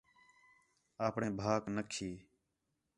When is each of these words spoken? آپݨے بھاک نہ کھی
آپݨے 1.07 1.27
بھاک 1.41 1.63
نہ 1.75 1.83
کھی 1.91 2.09